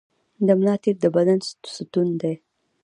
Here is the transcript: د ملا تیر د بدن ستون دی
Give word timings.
د 0.45 0.47
ملا 0.59 0.75
تیر 0.81 0.95
د 1.03 1.05
بدن 1.15 1.39
ستون 1.75 2.07
دی 2.21 2.33